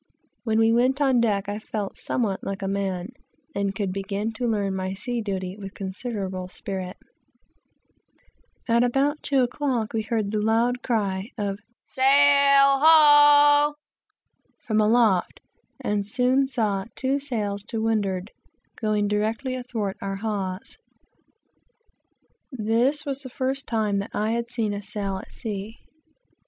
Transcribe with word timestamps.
When 0.45 0.57
we 0.57 0.73
went 0.73 0.99
on 0.99 1.21
deck 1.21 1.47
I 1.47 1.59
felt 1.59 1.95
somewhat 1.95 2.43
like 2.43 2.63
a 2.63 2.67
man, 2.67 3.09
and 3.53 3.75
could 3.75 3.93
begin 3.93 4.31
to 4.33 4.47
learn 4.47 4.75
my 4.75 4.95
sea 4.95 5.21
duty 5.21 5.55
with 5.55 5.75
considerable 5.75 6.47
spirit. 6.47 6.97
At 8.67 8.83
about 8.83 9.21
two 9.21 9.43
o'clock 9.43 9.93
we 9.93 10.01
heard 10.01 10.31
the 10.31 10.39
loud 10.41 10.81
cry 10.81 11.29
of 11.37 11.59
"sail 11.83 12.79
ho!" 12.81 13.75
from 14.57 14.81
aloft, 14.81 15.39
and 15.83 16.03
soon 16.03 16.47
saw 16.47 16.85
two 16.95 17.19
sails 17.19 17.61
to 17.65 17.79
windward, 17.79 18.31
going 18.75 19.07
directly 19.07 19.53
athwart 19.53 19.97
our 20.01 20.15
hawse. 20.15 20.77
This 22.51 23.05
was 23.05 23.21
the 23.21 23.29
first 23.29 23.67
time 23.67 23.99
that 23.99 24.09
I 24.15 24.31
had 24.31 24.49
seen 24.49 24.73
a 24.73 24.81
sail 24.81 25.17
at 25.19 25.31
sea. 25.31 25.77